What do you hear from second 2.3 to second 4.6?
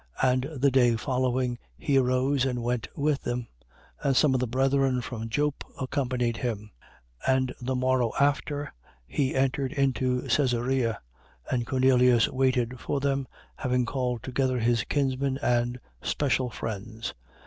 and went with them: and some of the